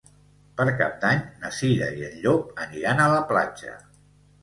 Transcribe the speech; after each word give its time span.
Per 0.61 0.65
Cap 0.79 0.95
d'Any 1.03 1.21
na 1.45 1.53
Cira 1.59 1.91
i 2.01 2.09
en 2.09 2.19
Llop 2.25 2.67
aniran 2.69 3.07
a 3.07 3.11
la 3.17 3.25
platja. 3.33 3.81